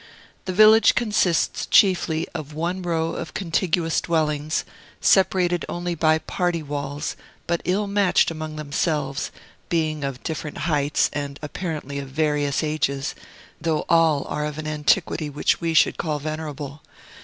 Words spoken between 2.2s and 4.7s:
of one row of contiguous dwellings,